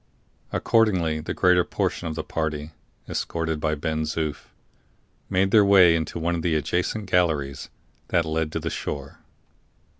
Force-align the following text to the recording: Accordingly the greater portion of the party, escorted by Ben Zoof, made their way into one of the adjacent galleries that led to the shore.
Accordingly 0.51 1.19
the 1.19 1.35
greater 1.35 1.63
portion 1.63 2.07
of 2.07 2.15
the 2.15 2.23
party, 2.23 2.71
escorted 3.07 3.59
by 3.59 3.75
Ben 3.75 4.01
Zoof, 4.05 4.47
made 5.29 5.51
their 5.51 5.63
way 5.63 5.95
into 5.95 6.17
one 6.17 6.33
of 6.33 6.41
the 6.41 6.55
adjacent 6.55 7.05
galleries 7.05 7.69
that 8.07 8.25
led 8.25 8.51
to 8.53 8.59
the 8.59 8.71
shore. 8.71 9.19